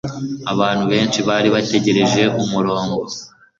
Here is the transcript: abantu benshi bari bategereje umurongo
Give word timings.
abantu 0.53 0.83
benshi 0.91 1.19
bari 1.27 1.47
bategereje 1.55 2.23
umurongo 2.43 2.99